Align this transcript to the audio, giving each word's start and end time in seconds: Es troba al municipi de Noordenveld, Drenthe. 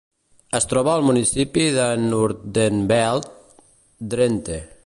Es 0.59 0.65
troba 0.71 0.91
al 0.93 1.03
municipi 1.09 1.67
de 1.77 1.85
Noordenveld, 2.07 3.33
Drenthe. 4.15 4.63